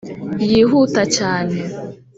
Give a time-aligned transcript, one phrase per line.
[0.49, 1.57] yihuta cyane